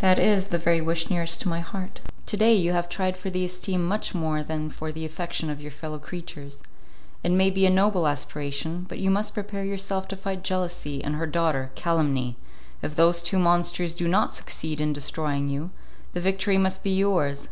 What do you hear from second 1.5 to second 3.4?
heart." "To day you have tried for